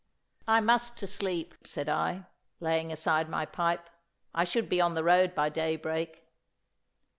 [0.47, 2.25] 'I must to sleep,' said I,
[2.59, 3.87] laying aside my pipe.
[4.33, 6.25] 'I should be on the road by daybreak.